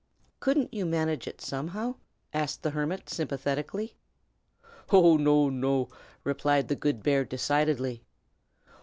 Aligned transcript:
"Couldn't 0.39 0.73
you 0.73 0.83
manage 0.83 1.27
it, 1.27 1.39
somehow?" 1.41 1.93
asked 2.33 2.63
the 2.63 2.71
hermit, 2.71 3.07
sympathetically. 3.07 3.93
"Oh, 4.89 5.15
no! 5.15 5.47
no!" 5.49 5.89
replied 6.23 6.69
the 6.69 6.75
good 6.75 7.03
bear, 7.03 7.23
decidedly. 7.23 8.03